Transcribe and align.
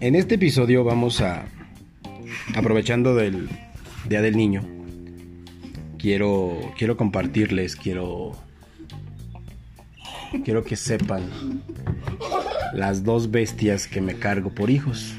En 0.00 0.14
este 0.14 0.36
episodio 0.36 0.84
vamos 0.84 1.20
a, 1.20 1.46
aprovechando 2.54 3.16
del 3.16 3.48
Día 4.08 4.22
del 4.22 4.36
Niño, 4.36 4.62
quiero, 5.98 6.56
quiero 6.78 6.96
compartirles, 6.96 7.74
quiero, 7.74 8.32
quiero 10.44 10.62
que 10.62 10.76
sepan 10.76 11.22
las 12.72 13.02
dos 13.02 13.32
bestias 13.32 13.88
que 13.88 14.00
me 14.00 14.14
cargo 14.14 14.50
por 14.54 14.70
hijos. 14.70 15.14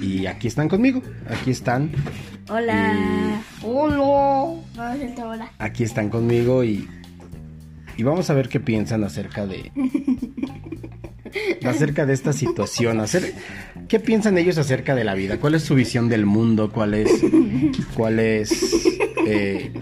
Y 0.00 0.26
aquí 0.26 0.46
están 0.46 0.68
conmigo, 0.68 1.02
aquí 1.28 1.50
están, 1.50 1.90
Hola. 2.48 3.42
Hola. 3.64 5.50
Aquí 5.58 5.82
están 5.82 6.10
conmigo 6.10 6.62
y, 6.62 6.88
y 7.96 8.02
vamos 8.04 8.30
a 8.30 8.34
ver 8.34 8.48
qué 8.48 8.60
piensan 8.60 9.02
acerca 9.02 9.46
de 9.46 9.72
acerca 11.64 12.06
de 12.06 12.14
esta 12.14 12.32
situación, 12.32 13.00
hacer, 13.00 13.34
qué 13.88 14.00
piensan 14.00 14.38
ellos 14.38 14.58
acerca 14.58 14.94
de 14.94 15.04
la 15.04 15.14
vida, 15.14 15.38
cuál 15.38 15.54
es 15.54 15.62
su 15.62 15.74
visión 15.74 16.08
del 16.08 16.26
mundo, 16.26 16.70
cuál 16.72 16.94
es 16.94 17.10
cuál 17.96 18.18
es 18.18 18.74
eh, 19.26 19.72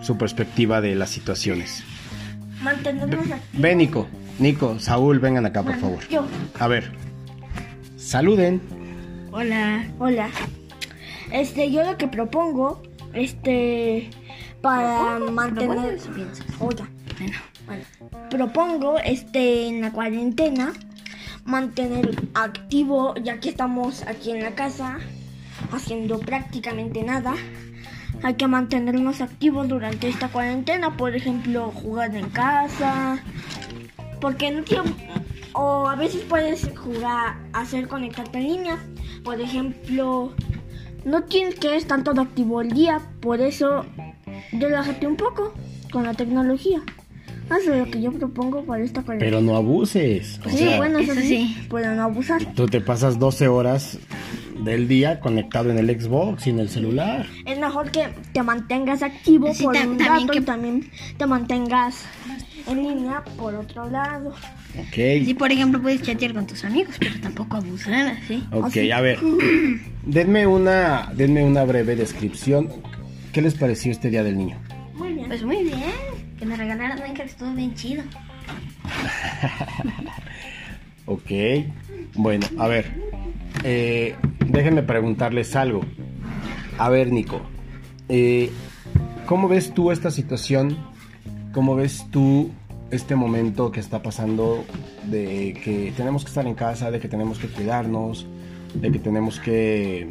su 0.00 0.16
perspectiva 0.18 0.80
de 0.80 0.94
las 0.94 1.10
situaciones. 1.10 1.82
Mantenernos 2.62 3.30
aquí. 3.30 3.42
Ven 3.54 3.78
Nico, 3.78 4.06
Nico, 4.38 4.78
Saúl, 4.78 5.18
vengan 5.18 5.46
acá 5.46 5.62
por 5.62 5.76
favor. 5.78 6.08
Yo. 6.08 6.26
A 6.58 6.68
ver, 6.68 6.92
saluden. 7.96 8.60
Hola. 9.32 9.86
Hola. 9.98 10.30
Este, 11.32 11.70
yo 11.70 11.82
lo 11.82 11.96
que 11.96 12.08
propongo, 12.08 12.82
este, 13.14 14.10
para 14.60 15.18
mantener. 15.18 15.98
Oiga. 16.60 16.88
Bueno, 17.66 17.84
propongo, 18.30 18.98
este, 18.98 19.68
en 19.68 19.80
la 19.80 19.92
cuarentena, 19.92 20.72
mantener 21.44 22.16
activo, 22.34 23.14
ya 23.16 23.40
que 23.40 23.50
estamos 23.50 24.02
aquí 24.06 24.30
en 24.30 24.42
la 24.42 24.54
casa, 24.54 24.98
haciendo 25.72 26.18
prácticamente 26.18 27.02
nada. 27.02 27.34
Hay 28.22 28.34
que 28.34 28.46
mantenernos 28.46 29.20
activos 29.20 29.68
durante 29.68 30.08
esta 30.08 30.28
cuarentena, 30.28 30.96
por 30.96 31.16
ejemplo, 31.16 31.72
jugar 31.72 32.14
en 32.14 32.28
casa, 32.30 33.18
porque 34.20 34.50
no 34.52 34.62
tiene, 34.62 34.94
o 35.54 35.88
a 35.88 35.96
veces 35.96 36.22
puedes 36.28 36.70
jugar, 36.78 37.36
hacer 37.52 37.88
conectarte 37.88 38.38
en 38.38 38.44
línea, 38.44 38.78
por 39.24 39.40
ejemplo, 39.40 40.32
no 41.04 41.22
tienes 41.24 41.56
que 41.56 41.76
estar 41.76 42.04
todo 42.04 42.20
activo 42.20 42.60
el 42.60 42.70
día, 42.70 43.00
por 43.20 43.40
eso 43.40 43.84
relájate 44.52 45.06
un 45.06 45.16
poco 45.16 45.52
con 45.90 46.04
la 46.04 46.14
tecnología. 46.14 46.80
Eso 47.46 47.72
es 47.74 47.78
lo 47.86 47.90
que 47.90 48.00
yo 48.00 48.12
propongo 48.12 48.64
para 48.64 48.82
esta 48.82 49.02
cuarentena. 49.02 49.30
Pero 49.30 49.42
no 49.42 49.56
abuses. 49.56 50.40
o 50.44 50.48
sí, 50.48 50.58
sea, 50.58 50.76
bueno, 50.78 50.98
eso 51.00 51.14
sí, 51.14 51.20
sí. 51.22 51.56
pero 51.70 51.94
no 51.94 52.02
abusar. 52.04 52.44
Tú 52.54 52.66
te 52.66 52.80
pasas 52.80 53.18
12 53.18 53.48
horas 53.48 53.98
del 54.64 54.88
día 54.88 55.20
conectado 55.20 55.70
en 55.70 55.78
el 55.78 56.00
Xbox 56.00 56.46
y 56.46 56.50
en 56.50 56.60
el 56.60 56.68
celular. 56.70 57.26
Es 57.44 57.58
mejor 57.58 57.90
que 57.90 58.08
te 58.32 58.42
mantengas 58.42 59.02
activo 59.02 59.52
Sí, 59.52 59.64
por 59.64 59.76
un 59.76 59.98
rato 59.98 60.28
que- 60.32 60.38
y 60.38 60.42
también 60.42 60.88
te 61.18 61.26
mantengas 61.26 62.04
en 62.68 62.76
línea 62.82 63.22
por 63.36 63.54
otro 63.54 63.90
lado. 63.90 64.30
Ok. 64.78 64.94
Sí, 64.94 65.34
por 65.36 65.50
ejemplo, 65.52 65.82
puedes 65.82 66.00
chatear 66.02 66.32
con 66.32 66.46
tus 66.46 66.64
amigos, 66.64 66.94
pero 66.98 67.20
tampoco 67.20 67.56
abusar 67.58 68.06
así. 68.06 68.42
Ok, 68.52 68.76
a 68.94 69.00
ver. 69.00 69.18
Denme 70.06 70.46
una, 70.46 71.12
denme 71.14 71.44
una 71.44 71.64
breve 71.64 71.96
descripción. 71.96 72.68
¿Qué 73.32 73.42
les 73.42 73.54
pareció 73.54 73.90
este 73.92 74.10
Día 74.10 74.22
del 74.22 74.36
Niño? 74.38 74.58
Muy 74.94 75.12
bien. 75.14 75.26
Pues 75.28 75.42
muy 75.42 75.62
bien, 75.64 75.80
me 76.52 76.58
regalaran 76.58 76.98
Minecraft 76.98 77.30
estuvo 77.30 77.52
bien 77.54 77.74
chido. 77.74 78.02
Ok. 81.04 81.30
Bueno, 82.14 82.46
a 82.58 82.68
ver. 82.68 82.86
eh, 83.64 84.14
déjenme 84.46 84.84
preguntarles 84.84 85.56
algo. 85.56 85.80
A 86.78 86.88
ver, 86.90 87.10
Nico. 87.10 87.40
eh, 88.08 88.50
¿Cómo 89.26 89.48
ves 89.48 89.74
tú 89.74 89.90
esta 89.90 90.12
situación? 90.12 90.78
¿Cómo 91.52 91.74
ves 91.74 92.06
tú 92.12 92.52
este 92.92 93.16
momento 93.16 93.72
que 93.72 93.80
está 93.80 94.00
pasando 94.00 94.64
de 95.10 95.58
que 95.64 95.92
tenemos 95.96 96.22
que 96.22 96.28
estar 96.28 96.46
en 96.46 96.54
casa, 96.54 96.92
de 96.92 97.00
que 97.00 97.08
tenemos 97.08 97.38
que 97.40 97.48
cuidarnos, 97.48 98.28
de 98.74 98.92
que 98.92 98.98
tenemos 99.00 99.40
que... 99.40 100.08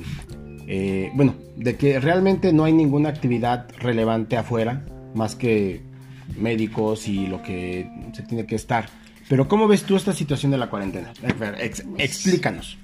eh, 0.68 1.10
bueno, 1.14 1.36
de 1.56 1.78
que 1.78 2.00
realmente 2.02 2.52
no 2.52 2.66
hay 2.66 2.74
ninguna 2.74 3.08
actividad 3.10 3.68
relevante 3.80 4.36
afuera, 4.36 4.84
más 5.16 5.36
que 5.36 5.90
médicos 6.38 7.08
y 7.08 7.28
lo 7.28 7.42
que 7.42 7.90
se 8.14 8.24
tiene 8.24 8.46
que 8.46 8.56
estar. 8.56 8.90
Pero 9.30 9.48
¿cómo 9.48 9.68
ves 9.68 9.84
tú 9.84 9.96
esta 9.96 10.12
situación 10.14 10.52
de 10.52 10.58
la 10.58 10.70
cuarentena? 10.70 11.14
Ver, 11.40 11.56
ex- 11.60 11.86
explícanos. 11.98 12.78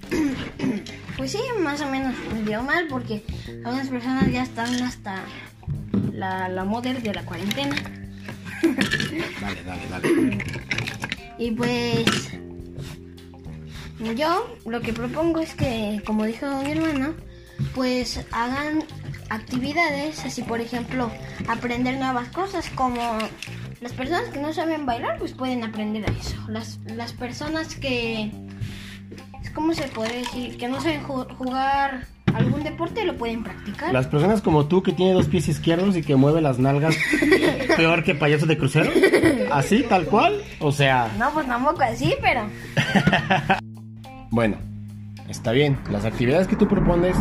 Pues 1.18 1.32
sí, 1.34 1.40
más 1.62 1.82
o 1.82 1.90
menos 1.90 2.16
me 2.34 2.44
dio 2.44 2.62
mal 2.64 2.88
porque 2.90 3.22
algunas 3.66 3.88
personas 3.90 4.32
ya 4.32 4.44
están 4.44 4.74
hasta 4.82 5.24
la, 6.14 6.48
la 6.48 6.64
model 6.64 7.02
de 7.04 7.14
la 7.14 7.24
cuarentena. 7.24 7.76
Dale, 9.42 9.64
dale, 9.64 9.82
dale. 9.90 10.38
Y 11.38 11.52
pues 11.52 12.06
yo 14.16 14.58
lo 14.66 14.82
que 14.82 14.94
propongo 14.94 15.40
es 15.40 15.54
que, 15.54 16.02
como 16.06 16.26
dijo 16.26 16.46
mi 16.64 16.72
hermano, 16.72 17.14
pues 17.76 18.26
hagan 18.32 18.84
actividades, 19.30 20.24
así 20.26 20.42
por 20.44 20.62
ejemplo, 20.62 21.12
aprender 21.48 21.98
nuevas 21.98 22.30
cosas, 22.30 22.70
como 22.70 23.18
las 23.82 23.94
personas 23.94 24.30
que 24.30 24.40
no 24.40 24.54
saben 24.54 24.86
bailar, 24.86 25.18
pues 25.20 25.34
pueden 25.34 25.64
aprender 25.64 26.10
a 26.10 26.14
eso. 26.14 26.36
Las, 26.48 26.80
las 26.86 27.14
personas 27.14 27.76
que, 27.76 28.32
¿cómo 29.54 29.74
se 29.74 29.84
puede 29.90 30.20
decir? 30.20 30.58
Que 30.58 30.68
no 30.68 30.80
saben 30.82 31.04
ju- 31.04 31.28
jugar 31.36 32.06
algún 32.34 32.64
deporte, 32.64 33.04
lo 33.06 33.16
pueden 33.18 33.44
practicar. 33.44 33.92
Las 33.94 34.08
personas 34.08 34.42
como 34.42 34.66
tú 34.68 34.82
que 34.84 34.92
tiene 34.94 35.14
dos 35.14 35.28
pies 35.28 35.48
izquierdos 35.48 35.96
y 35.98 36.04
que 36.04 36.16
mueve 36.16 36.42
las 36.42 36.60
nalgas 36.60 36.96
peor 37.78 38.04
que 38.04 38.16
payaso 38.16 38.46
de 38.46 38.58
crucero. 38.58 38.92
Así, 39.52 39.84
tal 39.90 40.06
cual. 40.06 40.42
O 40.60 40.72
sea, 40.72 41.12
No, 41.18 41.32
pues 41.32 41.48
tampoco 41.48 41.82
así, 41.82 42.14
pero... 42.22 42.48
bueno, 44.30 44.58
está 45.30 45.52
bien. 45.52 45.78
Las 45.92 46.06
actividades 46.06 46.48
que 46.48 46.56
tú 46.56 46.68
propones. 46.68 47.16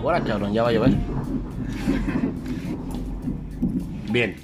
Ahora, 0.00 0.22
cabrón, 0.22 0.52
ya 0.52 0.62
va 0.62 0.68
a 0.68 0.72
llover. 0.72 0.94
Bien. 4.10 4.36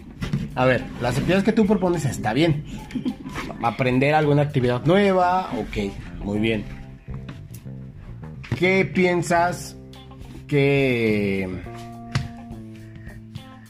A 0.55 0.67
ver, 0.67 0.85
las 1.01 1.17
actividades 1.17 1.45
que 1.45 1.53
tú 1.53 1.67
propones 1.67 2.05
está 2.05 2.33
bien. 2.33 2.65
Aprender 3.63 4.15
alguna 4.15 4.43
actividad 4.43 4.85
nueva, 4.85 5.51
ok, 5.59 5.93
muy 6.23 6.39
bien. 6.39 6.65
¿Qué 8.59 8.85
piensas 8.85 9.77
que... 10.47 11.63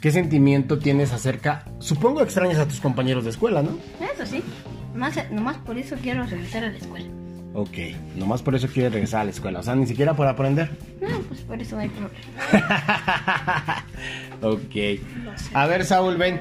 ¿Qué 0.00 0.10
sentimiento 0.10 0.78
tienes 0.78 1.12
acerca... 1.12 1.64
Supongo 1.78 2.20
extrañas 2.20 2.58
a 2.58 2.68
tus 2.68 2.80
compañeros 2.80 3.24
de 3.24 3.30
escuela, 3.30 3.62
¿no? 3.62 3.78
Eso 4.14 4.26
sí. 4.26 4.42
Nomás, 4.92 5.30
nomás 5.30 5.56
por 5.58 5.78
eso 5.78 5.96
quiero 6.02 6.24
regresar 6.24 6.64
a 6.64 6.70
la 6.70 6.76
escuela. 6.76 7.23
Ok, 7.56 7.78
nomás 8.16 8.42
por 8.42 8.54
eso 8.56 8.66
quieres 8.68 8.92
regresar 8.92 9.20
a 9.20 9.24
la 9.24 9.30
escuela, 9.30 9.60
o 9.60 9.62
sea, 9.62 9.76
ni 9.76 9.86
siquiera 9.86 10.14
por 10.14 10.26
aprender. 10.26 10.70
No, 11.00 11.20
pues 11.20 11.40
por 11.42 11.60
eso 11.60 11.76
no 11.76 11.82
hay 11.82 11.88
problema. 11.88 13.84
ok. 14.42 15.54
A 15.54 15.66
ver, 15.66 15.84
Saúl, 15.84 16.16
ven. 16.16 16.40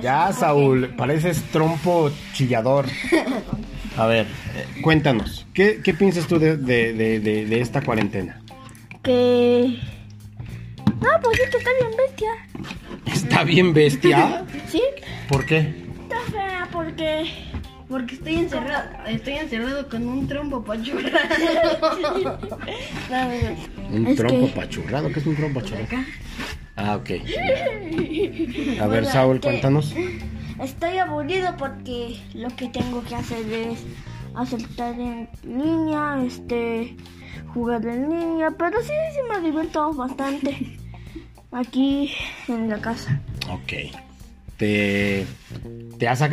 Ya, 0.00 0.32
Saúl, 0.32 0.88
pareces 0.96 1.42
trompo 1.52 2.10
chillador. 2.34 2.86
A 3.96 4.06
ver, 4.06 4.26
cuéntanos, 4.82 5.46
¿qué, 5.54 5.80
qué 5.82 5.94
piensas 5.94 6.26
tú 6.26 6.38
de, 6.40 6.56
de- 6.56 6.92
de- 6.94 7.20
de- 7.20 7.46
de 7.46 7.60
esta 7.60 7.80
cuarentena? 7.80 8.40
Que... 9.04 9.78
No, 11.00 11.08
pues 11.22 11.38
esto 11.38 11.58
está 11.58 11.70
bien 11.80 11.92
bestia. 11.96 12.30
¿Está 13.12 13.44
bien 13.44 13.72
bestia? 13.72 14.44
¿Sí? 14.68 14.82
¿Por 15.28 15.46
qué? 15.46 15.58
Está 16.02 16.16
fea 16.32 16.68
porque... 16.72 17.24
Porque 17.94 18.16
estoy 18.16 18.34
encerrado, 18.34 18.88
estoy 19.06 19.34
encerrado 19.34 19.88
con 19.88 20.08
un 20.08 20.26
trompo 20.26 20.64
pachurrado. 20.64 21.16
Un 23.92 24.06
Es 24.08 24.16
trompo 24.16 24.46
que- 24.48 24.52
pachurrado, 24.52 25.12
¿qué 25.12 25.20
es 25.20 25.26
un 25.26 25.36
trompo 25.36 25.60
pachurrado? 25.60 25.84
Acá. 25.86 26.04
Ah, 26.74 26.96
ok. 26.96 27.10
A 28.80 28.86
ver, 28.88 29.02
Hola, 29.04 29.12
Saúl, 29.12 29.38
¿qué? 29.38 29.46
cuéntanos. 29.48 29.94
Estoy 30.60 30.98
aburrido 30.98 31.56
porque 31.56 32.18
lo 32.34 32.48
que 32.56 32.68
tengo 32.68 33.04
que 33.04 33.14
hacer 33.14 33.46
es 33.52 33.78
aceptar 34.34 34.98
en 34.98 35.28
línea, 35.44 36.20
este, 36.26 36.96
jugar 37.52 37.86
en 37.86 38.10
línea, 38.10 38.50
pero 38.58 38.82
sí, 38.82 38.92
sí 39.12 39.20
me 39.30 39.40
divierto 39.40 39.92
bastante 39.94 40.76
aquí 41.52 42.12
en 42.48 42.68
la 42.68 42.80
casa. 42.80 43.20
Ok. 43.48 43.72
Te, 44.56 45.26
te 45.98 46.08
has, 46.08 46.20
de, 46.20 46.30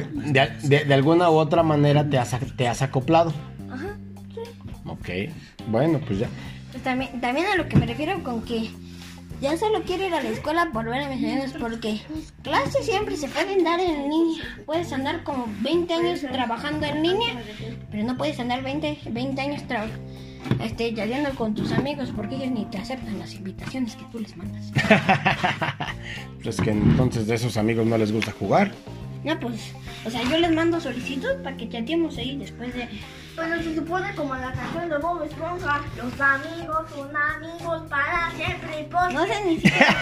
de- 0.63 0.85
de 0.85 0.93
alguna 0.93 1.29
u 1.29 1.33
otra 1.33 1.63
manera 1.63 2.07
te 2.09 2.17
has, 2.19 2.35
te 2.55 2.67
has 2.67 2.81
acoplado. 2.81 3.33
Ajá, 3.71 3.97
sí. 4.33 4.41
Ok. 4.85 5.09
Bueno, 5.67 5.99
pues 6.05 6.19
ya. 6.19 6.27
Pues 6.71 6.83
también, 6.83 7.19
también 7.19 7.47
a 7.47 7.55
lo 7.55 7.67
que 7.67 7.77
me 7.77 7.85
refiero 7.85 8.23
con 8.23 8.41
que 8.43 8.69
Ya 9.41 9.57
solo 9.57 9.81
quiero 9.83 10.05
ir 10.05 10.13
a 10.13 10.21
la 10.21 10.29
escuela 10.29 10.69
por 10.71 10.85
ver 10.85 11.01
a 11.01 11.09
mis 11.09 11.23
amigos 11.23 11.53
porque 11.59 11.99
clases 12.43 12.85
siempre 12.85 13.17
se 13.17 13.27
pueden 13.27 13.63
dar 13.63 13.79
en 13.79 14.07
línea. 14.09 14.43
Puedes 14.67 14.93
andar 14.93 15.23
como 15.23 15.47
20 15.61 15.91
años 15.93 16.21
trabajando 16.21 16.85
en 16.85 17.01
línea, 17.01 17.41
pero 17.89 18.03
no 18.03 18.17
puedes 18.17 18.39
andar 18.39 18.61
20, 18.61 18.99
20 19.09 19.41
años 19.41 19.63
trabajando 19.67 20.10
este, 20.63 20.93
yendo 20.93 21.29
con 21.35 21.55
tus 21.55 21.71
amigos 21.71 22.11
porque 22.15 22.35
ellos 22.35 22.51
ni 22.51 22.65
te 22.65 22.77
aceptan 22.77 23.17
las 23.19 23.33
invitaciones 23.33 23.95
que 23.95 24.03
tú 24.11 24.19
les 24.19 24.35
mandas. 24.37 24.71
pues 26.43 26.57
que 26.59 26.71
entonces 26.71 27.27
de 27.27 27.35
esos 27.35 27.57
amigos 27.57 27.85
no 27.85 27.97
les 27.97 28.11
gusta 28.11 28.31
jugar. 28.31 28.71
No, 29.23 29.39
pues, 29.39 29.71
o 30.03 30.09
sea, 30.09 30.23
yo 30.23 30.37
les 30.37 30.51
mando 30.51 30.81
solicitud 30.81 31.35
para 31.43 31.55
que 31.55 31.69
chateemos 31.69 32.17
ahí 32.17 32.37
después 32.37 32.73
de... 32.73 32.87
Bueno, 33.35 33.61
se 33.61 33.75
supone 33.75 34.13
como 34.15 34.35
la 34.35 34.51
canción 34.51 34.89
de 34.89 34.97
Bob 34.97 35.23
Esponja, 35.23 35.81
los 35.95 36.19
amigos 36.19 36.89
son 36.93 37.15
amigos 37.15 37.83
para 37.89 38.31
siempre 38.35 38.81
y 38.81 38.83
por 38.85 39.13
No 39.13 39.25
sé 39.25 39.45
ni 39.45 39.55
siquiera... 39.55 39.97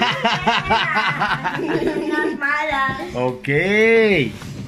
Las 1.60 2.40
malas. 2.40 3.16
Ok. 3.16 3.50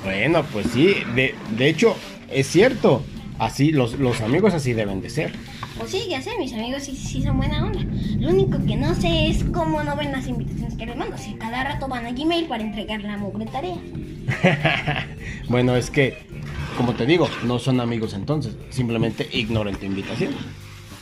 Bueno, 0.04 0.44
pues 0.52 0.68
sí, 0.68 0.98
de, 1.16 1.34
de 1.52 1.70
hecho, 1.70 1.96
es 2.30 2.48
cierto. 2.48 3.04
Así, 3.40 3.72
los, 3.72 3.94
los 3.94 4.22
amigos 4.22 4.54
así 4.54 4.74
deben 4.74 5.02
de 5.02 5.10
ser. 5.10 5.34
O 5.80 5.88
sí, 5.88 6.08
ya 6.10 6.22
sé, 6.22 6.32
mis 6.38 6.54
amigos 6.54 6.84
sí, 6.84 6.96
sí 6.96 7.24
son 7.24 7.38
buena 7.38 7.66
onda. 7.66 7.80
Lo 8.20 8.30
único 8.30 8.64
que 8.66 8.76
no 8.76 8.94
sé 8.94 9.28
es 9.28 9.44
cómo 9.46 9.84
no 9.84 9.96
ven 9.96 10.12
las 10.12 10.28
invitaciones 10.28 10.76
que 10.76 10.86
les 10.86 10.96
mando. 10.96 11.18
Si 11.18 11.34
cada 11.36 11.64
rato 11.64 11.88
van 11.88 12.06
a 12.06 12.12
Gmail 12.12 12.46
para 12.46 12.64
entregar 12.64 13.02
la 13.02 13.18
mugre 13.18 13.46
tarea. 13.46 13.78
bueno, 15.48 15.76
es 15.76 15.90
que, 15.90 16.18
como 16.78 16.94
te 16.94 17.06
digo, 17.06 17.30
no 17.44 17.58
son 17.58 17.80
amigos 17.80 18.14
entonces. 18.14 18.56
Simplemente 18.70 19.28
ignoren 19.32 19.76
tu 19.76 19.86
invitación. 19.86 20.36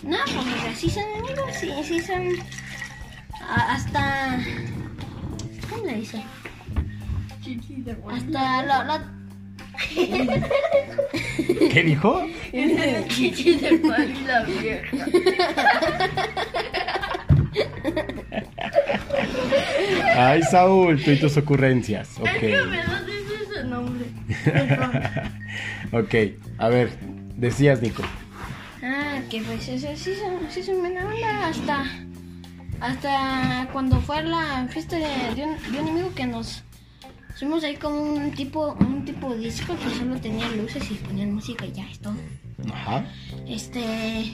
No, 0.04 0.18
pues 0.26 0.80
sí 0.80 0.90
son 0.90 1.04
amigos, 1.18 1.52
sí, 1.60 1.72
sí 1.84 2.00
son. 2.00 2.28
hasta. 3.42 4.40
¿Cómo 5.70 5.86
le 5.86 5.96
dice? 5.96 6.24
Hasta 8.12 8.64
la, 8.64 8.84
la 8.84 9.19
¿Qué 11.72 11.84
dijo? 11.84 12.26
el 12.52 13.08
chichi 13.08 13.56
de 13.56 13.80
la 14.26 14.44
vieja. 14.44 15.06
Ay, 20.16 20.42
Saúl, 20.44 21.02
tú 21.04 21.12
y 21.12 21.20
tus 21.20 21.38
ocurrencias. 21.38 22.20
Ok. 22.20 22.28
Es 22.28 22.38
que 22.40 22.62
me 22.64 23.64
nombre. 23.64 24.06
ok, 25.92 26.16
a 26.58 26.70
ver, 26.70 26.92
decías, 27.36 27.82
Nico. 27.82 28.04
Ah, 28.84 29.20
que 29.30 29.42
pues 29.42 29.68
eso 29.68 29.88
sí 29.96 30.14
son, 30.16 30.50
sí 30.50 30.64
son 30.64 30.80
buena 30.80 31.06
onda 31.06 31.48
hasta 31.48 31.86
hasta 32.82 33.68
cuando 33.74 34.00
fue 34.00 34.20
a 34.20 34.22
la 34.22 34.68
fiesta 34.70 34.96
de, 34.96 35.36
de, 35.36 35.44
un, 35.44 35.72
de 35.72 35.82
un 35.82 35.90
amigo 35.90 36.14
que 36.16 36.26
nos 36.26 36.64
Fuimos 37.40 37.64
ahí 37.64 37.78
como 37.78 38.02
un 38.02 38.32
tipo, 38.32 38.76
un 38.82 39.06
tipo 39.06 39.34
disco 39.34 39.74
que 39.78 39.98
solo 39.98 40.20
tenía 40.20 40.50
luces 40.50 40.92
y 40.92 40.96
ponían 40.96 41.34
música 41.34 41.66
y 41.66 41.72
ya 41.72 41.90
es 41.90 42.00
todo. 42.00 42.16
Ajá. 42.74 43.06
Este. 43.48 44.34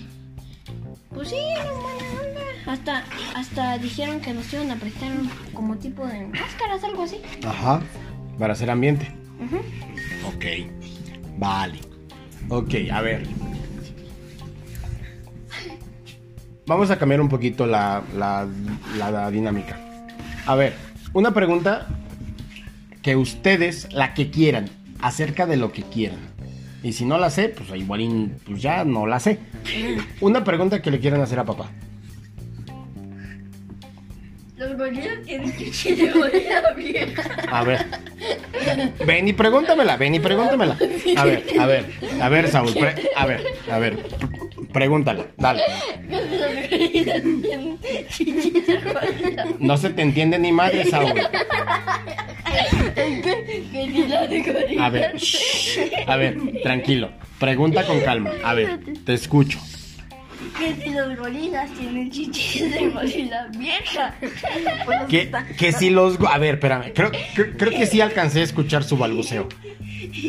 Pues 1.13 1.29
sí, 1.29 1.35
buena 1.35 2.09
onda. 2.19 2.41
Hasta, 2.65 3.03
hasta 3.35 3.77
dijeron 3.77 4.19
que 4.21 4.33
nos 4.33 4.51
iban 4.51 4.71
a 4.71 4.75
prestar 4.77 5.11
como 5.53 5.75
tipo 5.77 6.07
de 6.07 6.25
máscaras, 6.25 6.83
algo 6.83 7.03
así. 7.03 7.21
Ajá. 7.45 7.79
Para 8.39 8.53
hacer 8.53 8.71
ambiente. 8.71 9.11
Ok. 10.27 10.67
Vale. 11.37 11.79
Ok, 12.49 12.73
a 12.91 13.01
ver. 13.01 13.27
Vamos 16.65 16.89
a 16.89 16.97
cambiar 16.97 17.21
un 17.21 17.29
poquito 17.29 17.67
la, 17.67 18.01
la, 18.17 18.47
la 18.97 19.29
dinámica. 19.29 19.79
A 20.47 20.55
ver, 20.55 20.73
una 21.13 21.31
pregunta 21.31 21.87
que 23.05 23.15
ustedes 23.15 23.93
la 23.93 24.15
que 24.15 24.31
quieran, 24.31 24.67
acerca 24.99 25.45
de 25.45 25.57
lo 25.57 25.71
que 25.71 25.83
quieran. 25.83 26.17
Y 26.81 26.93
si 26.93 27.05
no 27.05 27.19
la 27.19 27.29
sé, 27.29 27.49
pues 27.49 27.69
igual 27.79 28.31
pues 28.47 28.59
ya 28.59 28.83
no 28.83 29.05
la 29.05 29.19
sé. 29.19 29.37
Una 30.21 30.43
pregunta 30.43 30.81
que 30.81 30.89
le 30.89 30.99
quieran 30.99 31.21
hacer 31.21 31.37
a 31.37 31.45
papá. 31.45 31.69
Los 34.57 34.75
gorilas 34.75 35.21
tienen 35.23 35.55
chichi 35.55 35.93
de 35.93 36.13
vieja. 36.75 37.21
A 37.51 37.63
ver. 37.63 37.85
Ven 39.05 39.27
y 39.27 39.33
pregúntamela, 39.33 39.97
ven 39.97 40.15
y 40.15 40.19
pregúntamela. 40.19 40.75
A 41.15 41.25
ver, 41.25 41.45
a 41.59 41.65
ver, 41.67 41.85
a 42.19 42.29
ver, 42.29 42.47
Saúl. 42.47 42.73
a 43.15 43.25
ver, 43.27 43.45
a 43.69 43.77
ver. 43.77 43.99
Pregúntala, 44.73 45.27
dale. 45.37 45.61
No 49.59 49.77
se 49.77 49.91
te 49.91 50.01
entiende 50.01 50.39
ni 50.39 50.51
madre, 50.51 50.85
Saúl. 50.85 51.13
A 54.79 54.89
ver, 54.89 55.15
a 56.07 56.15
ver, 56.15 56.37
tranquilo. 56.63 57.11
Pregunta 57.39 57.85
con 57.85 57.99
calma. 58.01 58.31
A 58.43 58.53
ver, 58.53 58.79
te 59.05 59.13
escucho. 59.13 59.59
Que 60.57 60.75
si 60.75 60.89
los 60.89 61.17
gorilas 61.17 61.69
tienen 61.71 62.09
chichis 62.11 62.71
de 62.71 62.89
gorila 62.89 63.47
vieja. 63.57 64.15
Que, 65.09 65.31
que 65.57 65.71
si 65.73 65.89
los... 65.89 66.17
A 66.29 66.37
ver, 66.37 66.55
espérame. 66.55 66.93
Creo, 66.93 67.11
creo, 67.57 67.71
que 67.71 67.85
sí 67.87 67.99
alcancé 67.99 68.41
a 68.41 68.43
escuchar 68.43 68.83
su 68.83 68.97
balbuceo. 68.97 69.49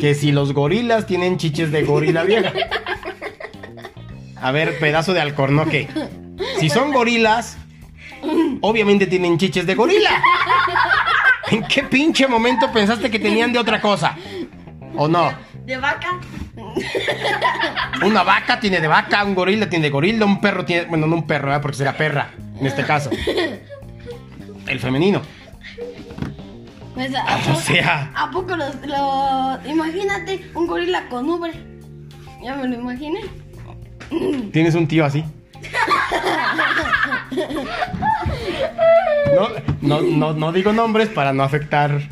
Que 0.01 0.15
si 0.15 0.31
los 0.31 0.53
gorilas 0.53 1.07
tienen 1.07 1.37
chiches 1.37 1.71
de 1.71 1.83
gorila 1.83 2.23
vieja. 2.23 2.51
A 4.35 4.51
ver, 4.51 4.77
pedazo 4.79 5.13
de 5.13 5.21
alcornoque. 5.21 5.87
Si 6.59 6.69
son 6.69 6.91
gorilas, 6.91 7.57
obviamente 8.61 9.07
tienen 9.07 9.37
chiches 9.37 9.65
de 9.65 9.75
gorila. 9.75 10.21
¿En 11.49 11.63
qué 11.63 11.83
pinche 11.83 12.27
momento 12.27 12.71
pensaste 12.71 13.09
que 13.09 13.19
tenían 13.19 13.53
de 13.53 13.59
otra 13.59 13.81
cosa? 13.81 14.15
¿O 14.95 15.07
no? 15.07 15.31
De 15.65 15.77
vaca. 15.77 16.19
Una 18.03 18.23
vaca 18.23 18.59
tiene 18.59 18.79
de 18.79 18.87
vaca, 18.87 19.23
un 19.23 19.35
gorila 19.35 19.69
tiene 19.69 19.83
de 19.83 19.89
gorila, 19.89 20.25
un 20.25 20.41
perro 20.41 20.65
tiene. 20.65 20.85
Bueno, 20.85 21.07
no 21.07 21.15
un 21.15 21.27
perro, 21.27 21.55
¿eh? 21.55 21.59
porque 21.59 21.77
será 21.77 21.93
perra, 21.93 22.31
en 22.59 22.65
este 22.65 22.83
caso. 22.83 23.09
El 24.67 24.79
femenino. 24.79 25.21
Pues, 26.93 27.13
¿a 27.15 27.37
o 27.51 27.55
sea. 27.55 28.11
¿A 28.15 28.31
poco 28.31 28.55
lo, 28.55 28.65
Imagínate 29.69 30.49
un 30.53 30.67
gorila 30.67 31.07
con 31.09 31.29
ubre. 31.29 31.53
Ya 32.43 32.55
me 32.55 32.67
lo 32.67 32.75
imaginé. 32.75 33.21
¿Tienes 34.51 34.75
un 34.75 34.87
tío 34.87 35.05
así? 35.05 35.23
No, 39.81 40.01
no, 40.01 40.33
no, 40.33 40.51
digo 40.51 40.73
nombres 40.73 41.09
para 41.09 41.33
no 41.33 41.43
afectar 41.43 42.09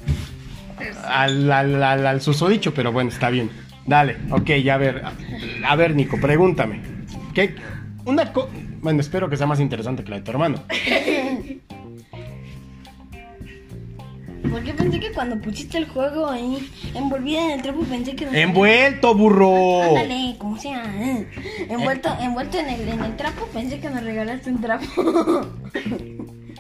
al, 1.07 1.51
al, 1.51 1.83
al, 1.83 2.21
susodicho, 2.21 2.73
pero 2.73 2.91
bueno, 2.91 3.09
está 3.09 3.29
bien. 3.29 3.49
Dale, 3.85 4.17
ok, 4.31 4.51
ya 4.63 4.75
a 4.75 4.77
ver. 4.77 5.03
A 5.67 5.75
ver, 5.75 5.95
Nico, 5.95 6.19
pregúntame. 6.19 6.81
¿Qué? 7.33 7.55
Una 8.05 8.31
Bueno, 8.81 9.01
espero 9.01 9.29
que 9.29 9.37
sea 9.37 9.47
más 9.47 9.59
interesante 9.59 10.03
que 10.03 10.09
la 10.09 10.17
de 10.17 10.21
tu 10.23 10.31
hermano. 10.31 10.63
Porque 14.51 14.73
pensé 14.73 14.99
que 14.99 15.11
cuando 15.11 15.37
pusiste 15.41 15.77
el 15.77 15.87
juego 15.87 16.27
ahí 16.27 16.69
envolvida 16.93 17.43
en 17.43 17.51
el 17.51 17.61
trapo 17.61 17.81
pensé 17.81 18.15
que... 18.15 18.25
¡Envuelto, 18.41 19.13
burro! 19.13 19.83
Ándale, 19.83 20.35
como 20.37 20.57
sea. 20.57 20.83
¿eh? 20.95 21.27
Envuelto, 21.69 22.09
envuelto 22.21 22.59
en, 22.59 22.69
el, 22.69 22.87
en 22.87 23.03
el 23.03 23.17
trapo 23.17 23.47
pensé 23.47 23.79
que 23.79 23.89
me 23.89 23.99
regalaste 23.99 24.51
un 24.51 24.61
trapo. 24.61 24.85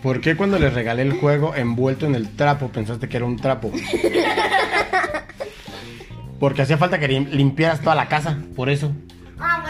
¿Por 0.05 0.21
qué 0.21 0.35
cuando 0.35 0.59
le 0.59 0.69
regalé 0.69 1.01
el 1.01 1.13
juego 1.13 1.55
envuelto 1.55 2.05
en 2.05 2.13
el 2.13 2.29
trapo 2.35 2.67
pensaste 2.67 3.09
que 3.09 3.17
era 3.17 3.25
un 3.25 3.37
trapo? 3.37 3.71
Porque 6.39 6.61
hacía 6.61 6.77
falta 6.77 6.99
que 6.99 7.07
limpiaras 7.07 7.81
toda 7.81 7.95
la 7.95 8.07
casa, 8.07 8.37
por 8.55 8.69
eso. 8.69 8.93
Ah, 9.39 9.63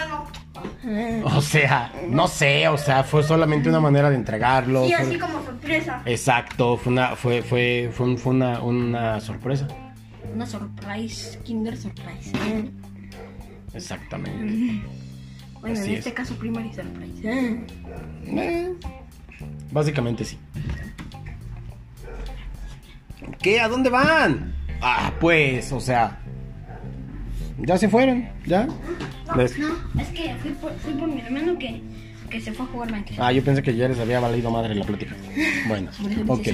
bueno. 0.83 1.23
O 1.23 1.41
sea, 1.41 1.93
no 2.09 2.27
sé, 2.27 2.67
o 2.67 2.77
sea, 2.77 3.05
fue 3.05 3.23
solamente 3.23 3.69
una 3.69 3.79
manera 3.79 4.09
de 4.09 4.17
entregarlo. 4.17 4.85
Sí, 4.85 4.91
así 4.91 5.17
como 5.17 5.41
sorpresa. 5.41 6.01
Exacto, 6.05 6.75
fue 6.75 6.91
una, 6.91 7.15
fue, 7.15 7.41
fue, 7.41 7.89
fue, 7.93 8.17
fue 8.17 8.33
una, 8.33 8.61
una 8.61 9.21
sorpresa. 9.21 9.69
Una 10.33 10.45
surprise, 10.45 11.39
Kinder 11.45 11.77
Surprise. 11.77 12.33
Exactamente. 13.73 14.83
Bueno, 15.61 15.79
en 15.79 15.91
este 15.91 16.13
caso, 16.13 16.35
Primary 16.35 16.73
Surprise. 16.73 17.21
Eh, 18.25 18.75
básicamente 19.71 20.25
sí. 20.25 20.37
¿Qué? 23.41 23.59
¿A 23.59 23.67
dónde 23.67 23.89
van? 23.89 24.55
Ah, 24.81 25.13
pues, 25.19 25.71
o 25.71 25.79
sea, 25.79 26.19
ya 27.57 27.77
se 27.77 27.89
fueron, 27.89 28.27
¿ya? 28.45 28.65
No, 28.65 28.75
no 29.35 29.41
es 29.41 29.53
que 30.09 30.35
fui 30.41 30.51
por, 30.51 30.73
fui 30.79 30.93
por 30.93 31.07
mi 31.07 31.21
hermano 31.21 31.57
que, 31.57 31.81
que, 32.29 32.41
se 32.41 32.51
fue 32.53 32.65
a 32.65 32.69
jugar 32.69 32.91
Minecraft. 32.91 33.19
Ah, 33.21 33.31
yo 33.31 33.43
pensé 33.43 33.63
que 33.63 33.75
ya 33.75 33.87
les 33.87 33.99
había 33.99 34.19
valido 34.19 34.51
madre 34.51 34.75
la 34.75 34.85
plática. 34.85 35.15
Bueno, 35.67 35.89
ok. 36.27 36.47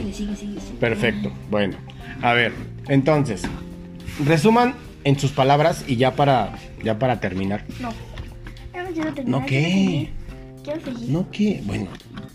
Perfecto, 0.80 1.32
bueno. 1.50 1.78
A 2.22 2.34
ver, 2.34 2.54
entonces, 2.88 3.44
resuman 4.26 4.76
en 5.04 5.20
sus 5.20 5.32
palabras 5.32 5.84
y 5.88 5.96
ya 5.96 6.16
para, 6.16 6.54
ya 6.84 7.00
para 7.00 7.20
terminar. 7.20 7.66
No. 7.80 7.90
Ya 8.74 8.84
no 8.84 9.40
¿No 9.40 9.46
qué? 9.46 10.10
Quiero 10.64 10.82
seguir. 10.82 11.10
¿No 11.10 11.30
qué? 11.32 11.62
Bueno, 11.66 11.88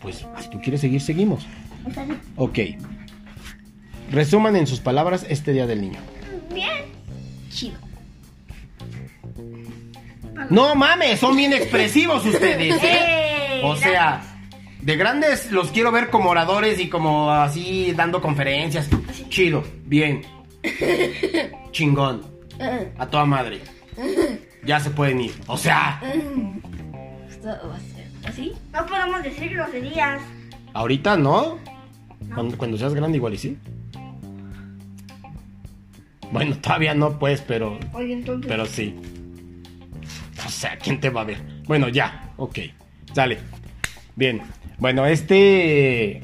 pues 0.06 0.24
si 0.40 0.50
tú 0.50 0.60
quieres 0.60 0.80
seguir, 0.80 1.00
seguimos. 1.00 1.44
Ok. 2.36 2.58
Resuman 4.12 4.54
en 4.54 4.68
sus 4.68 4.78
palabras 4.78 5.26
este 5.28 5.52
Día 5.52 5.66
del 5.66 5.80
Niño. 5.80 5.98
Bien. 6.54 6.84
Chido. 7.50 7.76
No 10.48 10.76
mames, 10.76 11.18
son 11.18 11.34
bien 11.36 11.52
expresivos 11.54 12.24
ustedes. 12.24 12.76
Eh, 12.84 13.60
O 13.64 13.74
sea, 13.74 14.22
de 14.80 14.96
grandes 14.96 15.50
los 15.50 15.72
quiero 15.72 15.90
ver 15.90 16.08
como 16.08 16.30
oradores 16.30 16.78
y 16.78 16.88
como 16.88 17.32
así 17.32 17.92
dando 17.96 18.20
conferencias. 18.22 18.88
Chido, 19.28 19.64
bien. 19.86 20.22
Chingón. 21.72 22.22
A 22.98 23.06
toda 23.08 23.24
madre. 23.24 23.60
Ya 24.64 24.78
se 24.78 24.90
pueden 24.90 25.20
ir. 25.20 25.34
O 25.48 25.56
sea, 25.56 26.00
Así. 28.26 28.52
No 28.72 28.84
podemos 28.86 29.22
decir 29.22 29.52
groserías. 29.54 30.20
ahorita 30.74 31.16
no. 31.16 31.58
Cuando, 32.34 32.56
cuando 32.58 32.76
seas 32.78 32.94
grande 32.94 33.18
igual 33.18 33.34
y 33.34 33.38
sí. 33.38 33.56
Bueno, 36.32 36.56
todavía 36.58 36.94
no 36.94 37.18
pues, 37.18 37.40
pero 37.42 37.78
Oye, 37.92 38.12
entonces. 38.14 38.46
pero 38.48 38.66
sí. 38.66 38.94
O 40.44 40.48
sea, 40.48 40.76
¿quién 40.78 41.00
te 41.00 41.10
va 41.10 41.20
a 41.22 41.24
ver? 41.24 41.38
Bueno, 41.66 41.88
ya, 41.88 42.32
ok. 42.36 42.58
Sale. 43.12 43.38
Bien. 44.16 44.42
Bueno, 44.78 45.06
este. 45.06 46.20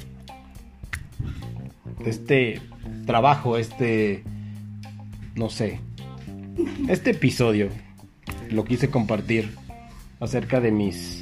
Este 2.05 2.61
trabajo, 3.07 3.57
este. 3.57 4.25
No 5.35 5.49
sé. 5.49 5.81
Este 6.89 7.11
episodio 7.11 7.69
lo 8.51 8.65
quise 8.65 8.91
compartir 8.91 9.55
acerca 10.21 10.61
de 10.61 10.73
mis. 10.73 11.22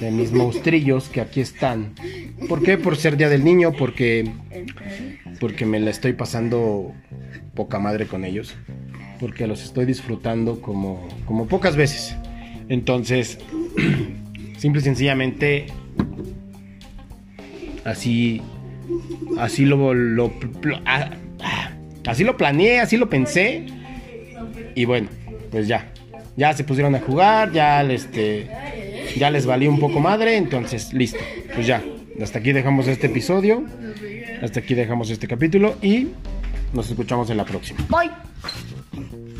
De 0.00 0.10
mis 0.10 0.32
monstrillos 0.32 1.08
que 1.08 1.20
aquí 1.20 1.40
están. 1.40 1.94
¿Por 2.48 2.62
qué? 2.62 2.76
Por 2.76 2.96
ser 2.96 3.16
Día 3.16 3.28
del 3.28 3.44
Niño, 3.44 3.72
porque. 3.72 4.30
Porque 5.40 5.64
me 5.64 5.80
la 5.80 5.90
estoy 5.90 6.12
pasando 6.12 6.92
poca 7.54 7.78
madre 7.78 8.06
con 8.06 8.24
ellos 8.24 8.54
porque 9.18 9.46
los 9.46 9.62
estoy 9.62 9.86
disfrutando 9.86 10.60
como, 10.60 11.06
como 11.24 11.46
pocas 11.46 11.76
veces. 11.76 12.16
Entonces, 12.68 13.38
simple 14.58 14.80
y 14.80 14.84
sencillamente, 14.84 15.66
así, 17.84 18.42
así 19.38 19.64
lo, 19.64 19.92
ah, 20.86 21.10
ah, 21.40 21.70
así 22.06 22.24
lo 22.24 22.36
planeé, 22.36 22.80
así 22.80 22.96
lo 22.96 23.08
pensé. 23.08 23.66
Y 24.74 24.84
bueno, 24.84 25.08
pues 25.50 25.68
ya, 25.68 25.92
ya 26.36 26.52
se 26.52 26.64
pusieron 26.64 26.94
a 26.94 27.00
jugar, 27.00 27.52
ya, 27.52 27.82
este, 27.82 28.48
ya 29.18 29.30
les 29.30 29.46
valió 29.46 29.70
un 29.70 29.80
poco 29.80 30.00
madre, 30.00 30.36
entonces 30.36 30.92
listo, 30.92 31.18
pues 31.54 31.66
ya, 31.66 31.82
hasta 32.22 32.38
aquí 32.38 32.52
dejamos 32.52 32.88
este 32.88 33.06
episodio, 33.06 33.64
hasta 34.42 34.60
aquí 34.60 34.74
dejamos 34.74 35.10
este 35.10 35.26
capítulo 35.26 35.76
y 35.82 36.08
nos 36.72 36.88
escuchamos 36.90 37.30
en 37.30 37.36
la 37.36 37.44
próxima. 37.44 37.80
Voy. 37.88 38.10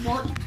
Voy. 0.03 0.46